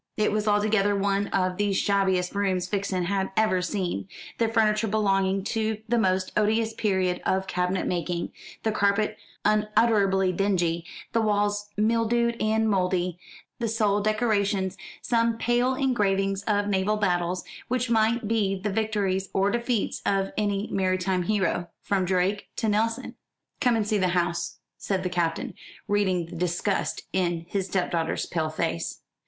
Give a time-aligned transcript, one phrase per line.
[0.17, 4.07] It was altogether one of the shabbiest rooms Vixen had ever seen
[4.39, 8.31] the furniture belonging to the most odious period of cabinet making,
[8.63, 13.19] the carpet unutterably dingy, the walls mildewed and mouldy,
[13.59, 19.51] the sole decorations some pale engravings of naval battles, which might be the victories or
[19.51, 23.17] defeats of any maritime hero, from Drake to Nelson.
[23.59, 25.53] "Come and see the house," said the Captain,
[25.87, 29.01] reading the disgust in his stepdaughter's pale face.